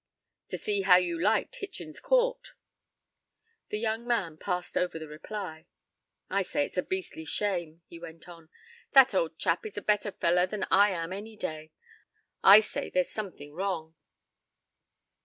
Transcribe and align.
"To 0.47 0.57
see 0.57 0.81
how 0.81 0.95
you 0.95 1.21
liked 1.21 1.57
Hitchen's 1.57 1.99
Court." 1.99 2.55
The 3.69 3.77
young 3.77 4.07
man 4.07 4.35
passed 4.35 4.75
over 4.75 4.97
the 4.97 5.07
reply. 5.07 5.67
"I 6.27 6.41
say 6.41 6.65
it's 6.65 6.75
a 6.79 6.81
beastly 6.81 7.23
shame," 7.23 7.83
he 7.85 7.99
went 7.99 8.27
on. 8.27 8.49
"That 8.93 9.13
old 9.13 9.37
chap 9.37 9.63
is 9.63 9.77
a 9.77 9.81
better 9.83 10.11
fellow 10.11 10.47
than 10.47 10.65
I 10.71 10.89
am 10.89 11.13
any 11.13 11.35
day, 11.37 11.71
I 12.43 12.61
say, 12.61 12.89
there's 12.89 13.11
something 13.11 13.53
wrong." 13.53 13.93